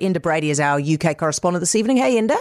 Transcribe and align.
Enda 0.00 0.20
Brady 0.20 0.50
is 0.50 0.60
our 0.60 0.80
UK 0.80 1.16
correspondent 1.16 1.60
this 1.60 1.74
evening. 1.74 1.96
Hey, 1.96 2.16
Enda. 2.16 2.36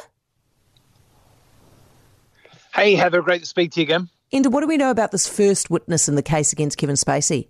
Hey, 2.74 2.96
Heather. 2.96 3.22
Great 3.22 3.42
to 3.42 3.48
speak 3.48 3.72
to 3.74 3.82
you 3.82 3.84
again. 3.84 4.10
Enda, 4.34 4.48
what 4.48 4.62
do 4.62 4.68
we 4.68 4.78
know 4.78 4.92
about 4.92 5.12
this 5.12 5.28
first 5.28 5.70
witness 5.70 6.08
in 6.08 6.16
the 6.16 6.24
case 6.24 6.54
against 6.54 6.78
Kevin 6.78 6.96
Spacey? 6.96 7.50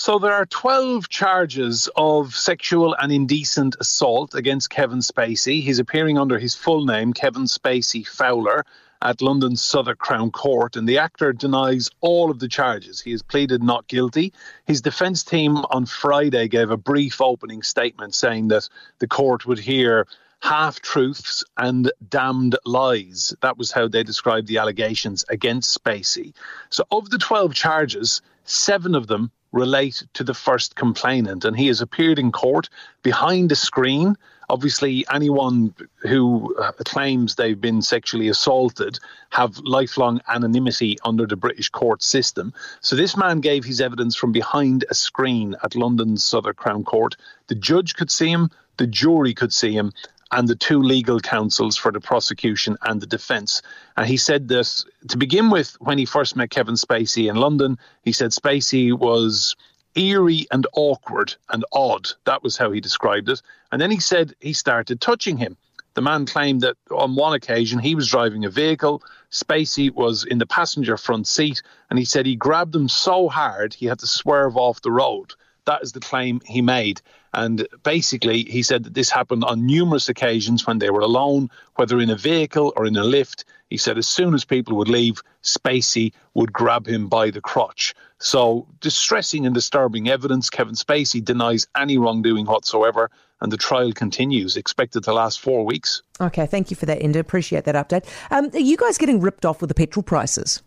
So 0.00 0.18
there 0.18 0.32
are 0.32 0.46
12 0.46 1.10
charges 1.10 1.86
of 1.94 2.34
sexual 2.34 2.96
and 2.98 3.12
indecent 3.12 3.76
assault 3.80 4.34
against 4.34 4.70
Kevin 4.70 5.00
Spacey. 5.00 5.62
He's 5.62 5.78
appearing 5.78 6.16
under 6.16 6.38
his 6.38 6.54
full 6.54 6.86
name, 6.86 7.12
Kevin 7.12 7.44
Spacey 7.44 8.08
Fowler, 8.08 8.64
at 9.02 9.20
London's 9.20 9.60
Southwark 9.60 9.98
Crown 9.98 10.30
Court, 10.30 10.74
and 10.74 10.88
the 10.88 10.96
actor 10.96 11.34
denies 11.34 11.90
all 12.00 12.30
of 12.30 12.38
the 12.38 12.48
charges. 12.48 13.02
He 13.02 13.10
has 13.10 13.20
pleaded 13.20 13.62
not 13.62 13.88
guilty. 13.88 14.32
His 14.64 14.80
defence 14.80 15.22
team 15.22 15.58
on 15.70 15.84
Friday 15.84 16.48
gave 16.48 16.70
a 16.70 16.78
brief 16.78 17.20
opening 17.20 17.62
statement 17.62 18.14
saying 18.14 18.48
that 18.48 18.70
the 19.00 19.06
court 19.06 19.44
would 19.44 19.58
hear 19.58 20.06
half 20.40 20.80
truths 20.80 21.44
and 21.58 21.92
damned 22.08 22.56
lies. 22.64 23.34
That 23.42 23.58
was 23.58 23.70
how 23.70 23.86
they 23.86 24.02
described 24.02 24.48
the 24.48 24.56
allegations 24.56 25.26
against 25.28 25.78
Spacey. 25.78 26.32
So, 26.70 26.84
of 26.90 27.10
the 27.10 27.18
12 27.18 27.52
charges, 27.52 28.22
seven 28.44 28.94
of 28.94 29.06
them 29.06 29.30
relate 29.52 30.02
to 30.14 30.24
the 30.24 30.34
first 30.34 30.76
complainant, 30.76 31.44
and 31.44 31.56
he 31.56 31.66
has 31.66 31.80
appeared 31.80 32.18
in 32.18 32.32
court 32.32 32.68
behind 33.02 33.50
a 33.52 33.56
screen. 33.56 34.16
Obviously, 34.48 35.04
anyone 35.12 35.74
who 36.02 36.54
uh, 36.56 36.72
claims 36.84 37.34
they've 37.34 37.60
been 37.60 37.82
sexually 37.82 38.28
assaulted 38.28 38.98
have 39.30 39.58
lifelong 39.58 40.20
anonymity 40.28 40.98
under 41.04 41.26
the 41.26 41.36
British 41.36 41.68
court 41.68 42.02
system. 42.02 42.52
So 42.80 42.96
this 42.96 43.16
man 43.16 43.40
gave 43.40 43.64
his 43.64 43.80
evidence 43.80 44.16
from 44.16 44.32
behind 44.32 44.84
a 44.90 44.94
screen 44.94 45.56
at 45.62 45.76
London's 45.76 46.24
Southwark 46.24 46.56
Crown 46.56 46.84
Court. 46.84 47.16
The 47.46 47.54
judge 47.54 47.94
could 47.94 48.10
see 48.10 48.30
him, 48.30 48.50
the 48.76 48.86
jury 48.86 49.34
could 49.34 49.52
see 49.52 49.72
him, 49.72 49.92
and 50.32 50.48
the 50.48 50.56
two 50.56 50.80
legal 50.82 51.20
counsels 51.20 51.76
for 51.76 51.90
the 51.92 52.00
prosecution 52.00 52.76
and 52.82 53.00
the 53.00 53.06
defence. 53.06 53.62
And 53.96 54.06
he 54.06 54.16
said 54.16 54.48
this 54.48 54.84
to 55.08 55.16
begin 55.16 55.50
with, 55.50 55.76
when 55.80 55.98
he 55.98 56.04
first 56.04 56.36
met 56.36 56.50
Kevin 56.50 56.76
Spacey 56.76 57.28
in 57.28 57.36
London, 57.36 57.78
he 58.02 58.12
said 58.12 58.30
Spacey 58.30 58.96
was 58.96 59.56
eerie 59.94 60.46
and 60.52 60.66
awkward 60.74 61.34
and 61.48 61.64
odd. 61.72 62.08
That 62.24 62.42
was 62.42 62.56
how 62.56 62.70
he 62.70 62.80
described 62.80 63.28
it. 63.28 63.42
And 63.72 63.80
then 63.80 63.90
he 63.90 64.00
said 64.00 64.34
he 64.40 64.52
started 64.52 65.00
touching 65.00 65.36
him. 65.36 65.56
The 65.94 66.02
man 66.02 66.26
claimed 66.26 66.60
that 66.60 66.76
on 66.90 67.16
one 67.16 67.34
occasion 67.34 67.80
he 67.80 67.96
was 67.96 68.08
driving 68.08 68.44
a 68.44 68.50
vehicle, 68.50 69.02
Spacey 69.32 69.92
was 69.92 70.24
in 70.24 70.38
the 70.38 70.46
passenger 70.46 70.96
front 70.96 71.26
seat, 71.26 71.62
and 71.88 71.98
he 71.98 72.04
said 72.04 72.26
he 72.26 72.36
grabbed 72.36 72.74
him 72.74 72.88
so 72.88 73.28
hard 73.28 73.74
he 73.74 73.86
had 73.86 73.98
to 73.98 74.06
swerve 74.06 74.56
off 74.56 74.82
the 74.82 74.92
road. 74.92 75.34
That 75.70 75.84
is 75.84 75.92
the 75.92 76.00
claim 76.00 76.40
he 76.44 76.62
made. 76.62 77.00
And 77.32 77.68
basically, 77.84 78.42
he 78.42 78.64
said 78.64 78.82
that 78.82 78.94
this 78.94 79.08
happened 79.08 79.44
on 79.44 79.66
numerous 79.66 80.08
occasions 80.08 80.66
when 80.66 80.80
they 80.80 80.90
were 80.90 80.98
alone, 80.98 81.48
whether 81.76 82.00
in 82.00 82.10
a 82.10 82.16
vehicle 82.16 82.72
or 82.74 82.86
in 82.86 82.96
a 82.96 83.04
lift. 83.04 83.44
He 83.68 83.76
said 83.76 83.96
as 83.96 84.08
soon 84.08 84.34
as 84.34 84.44
people 84.44 84.76
would 84.78 84.88
leave, 84.88 85.22
Spacey 85.44 86.12
would 86.34 86.52
grab 86.52 86.88
him 86.88 87.06
by 87.06 87.30
the 87.30 87.40
crotch. 87.40 87.94
So, 88.18 88.66
distressing 88.80 89.46
and 89.46 89.54
disturbing 89.54 90.08
evidence. 90.08 90.50
Kevin 90.50 90.74
Spacey 90.74 91.24
denies 91.24 91.68
any 91.76 91.98
wrongdoing 91.98 92.46
whatsoever, 92.46 93.08
and 93.40 93.52
the 93.52 93.56
trial 93.56 93.92
continues, 93.92 94.56
expected 94.56 95.04
to 95.04 95.12
last 95.12 95.38
four 95.38 95.64
weeks. 95.64 96.02
Okay, 96.20 96.46
thank 96.46 96.70
you 96.70 96.76
for 96.76 96.86
that, 96.86 96.98
Enda. 96.98 97.20
Appreciate 97.20 97.62
that 97.62 97.76
update. 97.76 98.08
Um, 98.32 98.50
are 98.52 98.58
you 98.58 98.76
guys 98.76 98.98
getting 98.98 99.20
ripped 99.20 99.46
off 99.46 99.60
with 99.60 99.68
the 99.68 99.74
petrol 99.74 100.02
prices? 100.02 100.64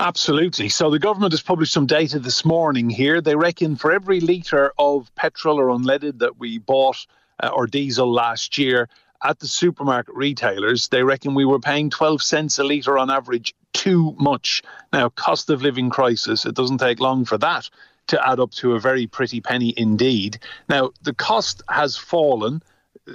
Absolutely. 0.00 0.68
So 0.68 0.90
the 0.90 0.98
government 0.98 1.32
has 1.32 1.42
published 1.42 1.72
some 1.72 1.86
data 1.86 2.18
this 2.18 2.44
morning 2.44 2.90
here. 2.90 3.20
They 3.20 3.36
reckon 3.36 3.76
for 3.76 3.92
every 3.92 4.20
litre 4.20 4.72
of 4.78 5.14
petrol 5.14 5.60
or 5.60 5.68
unleaded 5.68 6.18
that 6.18 6.38
we 6.38 6.58
bought 6.58 7.06
uh, 7.42 7.48
or 7.48 7.66
diesel 7.66 8.12
last 8.12 8.58
year 8.58 8.88
at 9.24 9.40
the 9.40 9.48
supermarket 9.48 10.14
retailers, 10.14 10.88
they 10.88 11.02
reckon 11.02 11.34
we 11.34 11.46
were 11.46 11.58
paying 11.58 11.88
12 11.88 12.22
cents 12.22 12.58
a 12.58 12.64
litre 12.64 12.98
on 12.98 13.10
average 13.10 13.54
too 13.72 14.14
much. 14.18 14.62
Now, 14.92 15.08
cost 15.08 15.48
of 15.50 15.62
living 15.62 15.88
crisis, 15.90 16.44
it 16.44 16.54
doesn't 16.54 16.78
take 16.78 17.00
long 17.00 17.24
for 17.24 17.38
that 17.38 17.70
to 18.08 18.28
add 18.28 18.38
up 18.38 18.50
to 18.52 18.74
a 18.74 18.80
very 18.80 19.06
pretty 19.06 19.40
penny 19.40 19.72
indeed. 19.76 20.38
Now, 20.68 20.90
the 21.02 21.14
cost 21.14 21.62
has 21.70 21.96
fallen 21.96 22.62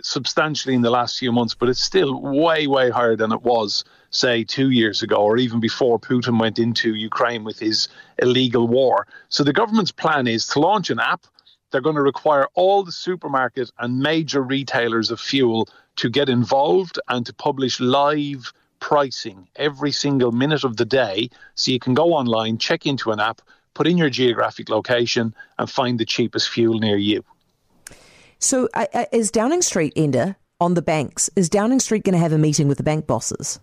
substantially 0.01 0.75
in 0.75 0.81
the 0.81 0.89
last 0.89 1.17
few 1.17 1.31
months, 1.31 1.55
but 1.55 1.69
it's 1.69 1.81
still 1.81 2.21
way, 2.21 2.67
way 2.67 2.89
higher 2.89 3.15
than 3.15 3.31
it 3.31 3.41
was, 3.41 3.83
say, 4.11 4.43
two 4.43 4.69
years 4.69 5.01
ago, 5.01 5.17
or 5.17 5.37
even 5.37 5.59
before 5.59 5.99
Putin 5.99 6.39
went 6.39 6.59
into 6.59 6.95
Ukraine 6.95 7.43
with 7.43 7.59
his 7.59 7.87
illegal 8.19 8.67
war. 8.67 9.07
So 9.29 9.43
the 9.43 9.53
government's 9.53 9.91
plan 9.91 10.27
is 10.27 10.45
to 10.47 10.59
launch 10.59 10.89
an 10.89 10.99
app. 10.99 11.25
They're 11.71 11.81
going 11.81 11.95
to 11.95 12.01
require 12.01 12.47
all 12.55 12.83
the 12.83 12.91
supermarket 12.91 13.71
and 13.79 13.99
major 13.99 14.41
retailers 14.41 15.11
of 15.11 15.19
fuel 15.19 15.67
to 15.97 16.09
get 16.09 16.29
involved 16.29 16.99
and 17.09 17.25
to 17.25 17.33
publish 17.33 17.79
live 17.79 18.53
pricing 18.79 19.47
every 19.55 19.91
single 19.91 20.31
minute 20.31 20.63
of 20.63 20.77
the 20.77 20.85
day. 20.85 21.29
So 21.55 21.71
you 21.71 21.79
can 21.79 21.93
go 21.93 22.13
online, 22.13 22.57
check 22.57 22.85
into 22.85 23.11
an 23.11 23.19
app, 23.19 23.41
put 23.73 23.87
in 23.87 23.97
your 23.97 24.09
geographic 24.09 24.69
location, 24.69 25.35
and 25.57 25.69
find 25.69 25.99
the 25.99 26.05
cheapest 26.05 26.49
fuel 26.49 26.79
near 26.79 26.97
you. 26.97 27.23
So, 28.39 28.69
uh, 28.73 29.05
is 29.11 29.31
Downing 29.31 29.61
Street, 29.61 29.93
Enda 29.95 30.37
on 30.61 30.73
the 30.73 30.81
banks? 30.81 31.29
Is 31.35 31.49
Downing 31.49 31.81
Street 31.81 32.05
going 32.05 32.13
to 32.13 32.19
have 32.19 32.31
a 32.31 32.37
meeting 32.37 32.69
with 32.69 32.77
the 32.77 32.83
bank 32.83 33.05
bosses? 33.05 33.59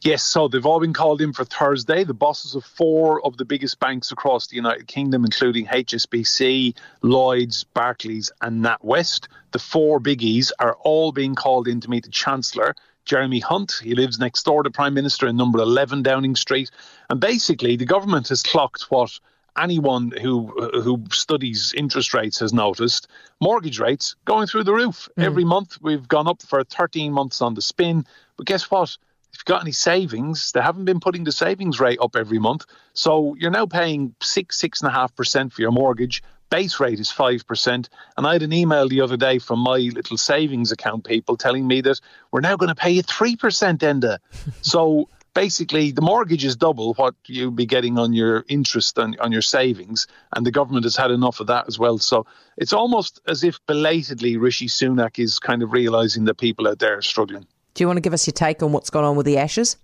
Yes, 0.00 0.24
so 0.24 0.48
they've 0.48 0.64
all 0.64 0.80
been 0.80 0.94
called 0.94 1.20
in 1.20 1.34
for 1.34 1.44
Thursday. 1.44 2.02
The 2.02 2.14
bosses 2.14 2.54
of 2.54 2.64
four 2.64 3.24
of 3.24 3.36
the 3.36 3.44
biggest 3.44 3.78
banks 3.78 4.10
across 4.10 4.46
the 4.46 4.56
United 4.56 4.88
Kingdom, 4.88 5.24
including 5.24 5.66
HSBC, 5.66 6.74
Lloyds, 7.02 7.64
Barclays, 7.64 8.32
and 8.40 8.64
NatWest. 8.64 9.28
The 9.52 9.58
four 9.58 10.00
biggies 10.00 10.50
are 10.58 10.74
all 10.80 11.12
being 11.12 11.34
called 11.34 11.68
in 11.68 11.80
to 11.82 11.90
meet 11.90 12.04
the 12.04 12.10
Chancellor, 12.10 12.74
Jeremy 13.04 13.38
Hunt. 13.38 13.80
He 13.82 13.94
lives 13.94 14.18
next 14.18 14.44
door 14.44 14.62
to 14.62 14.70
Prime 14.70 14.94
Minister 14.94 15.28
in 15.28 15.36
number 15.36 15.60
11 15.60 16.02
Downing 16.02 16.36
Street. 16.36 16.70
And 17.10 17.20
basically, 17.20 17.76
the 17.76 17.84
government 17.84 18.28
has 18.30 18.42
clocked 18.42 18.90
what 18.90 19.20
anyone 19.58 20.10
who 20.10 20.46
who 20.82 21.04
studies 21.10 21.72
interest 21.76 22.14
rates 22.14 22.38
has 22.40 22.52
noticed 22.52 23.08
mortgage 23.40 23.78
rates 23.78 24.16
going 24.24 24.46
through 24.46 24.64
the 24.64 24.72
roof 24.72 25.08
mm. 25.18 25.24
every 25.24 25.44
month. 25.44 25.78
We've 25.80 26.06
gone 26.06 26.28
up 26.28 26.42
for 26.42 26.64
13 26.64 27.12
months 27.12 27.42
on 27.42 27.54
the 27.54 27.62
spin, 27.62 28.06
but 28.36 28.46
guess 28.46 28.70
what? 28.70 28.96
If 29.32 29.38
you've 29.38 29.44
got 29.46 29.62
any 29.62 29.72
savings, 29.72 30.52
they 30.52 30.60
haven't 30.60 30.84
been 30.84 31.00
putting 31.00 31.24
the 31.24 31.32
savings 31.32 31.80
rate 31.80 31.98
up 32.02 32.16
every 32.16 32.38
month. 32.38 32.66
So 32.92 33.34
you're 33.38 33.50
now 33.50 33.64
paying 33.64 34.14
six, 34.20 34.58
six 34.58 34.82
and 34.82 34.90
a 34.90 34.92
half 34.92 35.14
percent 35.14 35.54
for 35.54 35.62
your 35.62 35.72
mortgage. 35.72 36.22
Base 36.50 36.78
rate 36.80 37.00
is 37.00 37.10
five 37.10 37.46
percent. 37.46 37.88
And 38.16 38.26
I 38.26 38.34
had 38.34 38.42
an 38.42 38.52
email 38.52 38.88
the 38.88 39.00
other 39.00 39.16
day 39.16 39.38
from 39.38 39.58
my 39.60 39.78
little 39.78 40.18
savings 40.18 40.70
account 40.70 41.04
people 41.04 41.38
telling 41.38 41.66
me 41.66 41.80
that 41.80 41.98
we're 42.30 42.40
now 42.40 42.56
going 42.56 42.68
to 42.68 42.74
pay 42.74 42.90
you 42.90 43.02
three 43.02 43.36
percent, 43.36 43.80
Enda. 43.80 44.18
so 44.60 45.08
basically 45.34 45.92
the 45.92 46.02
mortgage 46.02 46.44
is 46.44 46.56
double 46.56 46.94
what 46.94 47.14
you'll 47.26 47.50
be 47.50 47.66
getting 47.66 47.98
on 47.98 48.12
your 48.12 48.44
interest 48.48 48.98
on, 48.98 49.16
on 49.20 49.32
your 49.32 49.42
savings 49.42 50.06
and 50.34 50.44
the 50.46 50.50
government 50.50 50.84
has 50.84 50.96
had 50.96 51.10
enough 51.10 51.40
of 51.40 51.46
that 51.46 51.66
as 51.68 51.78
well. 51.78 51.98
So 51.98 52.26
it's 52.56 52.72
almost 52.72 53.20
as 53.26 53.44
if 53.44 53.58
belatedly 53.66 54.36
rishi 54.36 54.66
sunak 54.66 55.18
is 55.18 55.38
kind 55.38 55.62
of 55.62 55.72
realizing 55.72 56.24
that 56.26 56.34
people 56.34 56.68
out 56.68 56.78
there 56.78 56.98
are 56.98 57.02
struggling. 57.02 57.46
Do 57.74 57.82
you 57.82 57.88
want 57.88 57.96
to 57.96 58.02
give 58.02 58.12
us 58.12 58.26
your 58.26 58.32
take 58.32 58.62
on 58.62 58.72
what's 58.72 58.90
gone 58.90 59.04
on 59.04 59.16
with 59.16 59.26
the 59.26 59.38
ashes? 59.38 59.76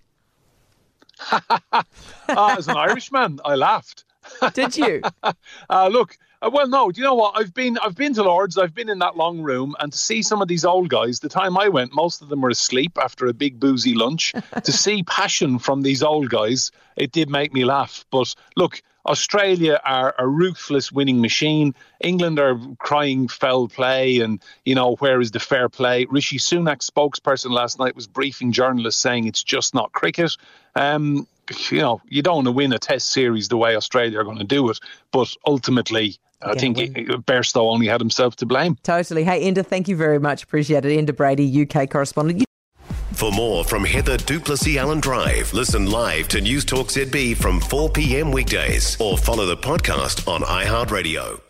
Ah, 2.31 2.57
as 2.57 2.67
an 2.67 2.77
irishman 2.77 3.39
i 3.43 3.55
laughed. 3.55 4.05
Did 4.53 4.77
you? 4.77 5.01
Uh, 5.69 5.87
look 5.87 6.15
uh, 6.41 6.49
well, 6.51 6.67
no. 6.67 6.91
Do 6.91 7.01
you 7.01 7.05
know 7.05 7.15
what? 7.15 7.37
I've 7.37 7.53
been 7.53 7.77
I've 7.79 7.95
been 7.95 8.13
to 8.13 8.23
Lords. 8.23 8.57
I've 8.57 8.73
been 8.73 8.89
in 8.89 8.99
that 8.99 9.17
long 9.17 9.41
room, 9.41 9.75
and 9.79 9.91
to 9.91 9.97
see 9.97 10.21
some 10.21 10.41
of 10.41 10.47
these 10.47 10.63
old 10.63 10.89
guys. 10.89 11.19
The 11.19 11.29
time 11.29 11.57
I 11.57 11.69
went, 11.69 11.93
most 11.93 12.21
of 12.21 12.29
them 12.29 12.41
were 12.41 12.49
asleep 12.49 12.97
after 13.01 13.27
a 13.27 13.33
big 13.33 13.59
boozy 13.59 13.93
lunch. 13.95 14.33
to 14.63 14.71
see 14.71 15.03
passion 15.03 15.59
from 15.59 15.81
these 15.81 16.01
old 16.01 16.29
guys, 16.29 16.71
it 16.95 17.11
did 17.11 17.29
make 17.29 17.53
me 17.53 17.65
laugh. 17.65 18.05
But 18.09 18.33
look, 18.55 18.81
Australia 19.05 19.81
are 19.83 20.13
a 20.17 20.27
ruthless 20.27 20.91
winning 20.91 21.19
machine. 21.19 21.73
England 21.99 22.39
are 22.39 22.59
crying 22.77 23.27
foul 23.27 23.67
play, 23.67 24.19
and 24.19 24.41
you 24.63 24.75
know 24.75 24.95
where 24.95 25.19
is 25.19 25.31
the 25.31 25.39
fair 25.39 25.67
play? 25.67 26.05
Rishi 26.09 26.37
Sunak's 26.37 26.89
spokesperson 26.89 27.51
last 27.51 27.79
night 27.79 27.95
was 27.95 28.07
briefing 28.07 28.51
journalists 28.51 29.01
saying 29.01 29.27
it's 29.27 29.43
just 29.43 29.73
not 29.73 29.91
cricket. 29.91 30.37
Um, 30.75 31.27
you 31.71 31.79
know, 31.79 32.01
you 32.07 32.21
don't 32.21 32.35
want 32.35 32.47
to 32.47 32.51
win 32.51 32.73
a 32.73 32.79
Test 32.79 33.11
series 33.11 33.47
the 33.47 33.57
way 33.57 33.75
Australia 33.75 34.19
are 34.19 34.23
going 34.23 34.37
to 34.37 34.43
do 34.43 34.69
it, 34.69 34.79
but 35.11 35.33
ultimately 35.45 36.17
I 36.41 36.55
think 36.55 36.77
Bairstow 36.77 37.71
only 37.71 37.87
had 37.87 37.99
himself 37.99 38.35
to 38.37 38.45
blame. 38.45 38.77
Totally. 38.83 39.23
Hey, 39.23 39.51
Enda, 39.51 39.65
thank 39.65 39.87
you 39.87 39.95
very 39.95 40.19
much. 40.19 40.43
Appreciate 40.43 40.85
it. 40.85 41.05
Enda 41.05 41.15
Brady, 41.15 41.67
UK 41.67 41.89
correspondent. 41.89 42.45
For 43.13 43.31
more 43.33 43.65
from 43.65 43.83
Heather 43.83 44.15
du 44.15 44.39
Plessis-Allen 44.39 45.01
Drive, 45.01 45.51
listen 45.53 45.91
live 45.91 46.29
to 46.29 46.39
News 46.39 46.63
Talk 46.63 46.87
ZB 46.87 47.35
from 47.35 47.59
4 47.59 47.89
p.m. 47.89 48.31
weekdays 48.31 48.95
or 49.01 49.17
follow 49.17 49.45
the 49.45 49.57
podcast 49.57 50.25
on 50.25 50.41
iHeartRadio. 50.41 51.41